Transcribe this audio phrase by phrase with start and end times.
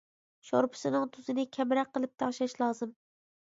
[0.47, 3.01] شورپىسىنىڭ تۇزىنى كەمرەك قىلىپ تەڭشەش لازىم.